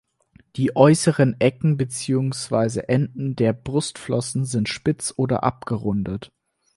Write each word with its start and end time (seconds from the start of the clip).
Die 0.55 0.75
äußeren 0.75 1.39
Ecken 1.39 1.77
beziehungsweise 1.77 2.89
Enden 2.89 3.35
der 3.35 3.53
Brustflossen 3.53 4.45
sind 4.45 4.67
spitz 4.67 5.13
oder 5.15 5.43
abgerundet. 5.43 6.31